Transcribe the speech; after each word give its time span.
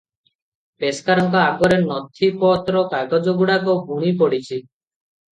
ପେସ୍କାରଙ୍କ 0.83 1.41
ଆଗରେ 1.49 1.77
ନଥିପତ୍ର 1.89 2.81
କାଗଜଗୁଡ଼ାଏ 2.93 3.61
ବୁଣି 3.91 4.15
ପଡିଛି। 4.23 4.59